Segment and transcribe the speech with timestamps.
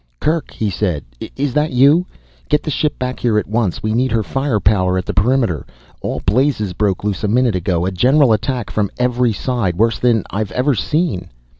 [0.19, 1.05] "Kerk," he said,
[1.35, 2.07] "is that you?
[2.49, 3.83] Get the ship back here at once.
[3.83, 5.63] We need her firepower at the perimeter.
[6.01, 10.23] All blazes broke loose a minute ago, a general attack from every side, worse than
[10.31, 11.29] I've ever seen."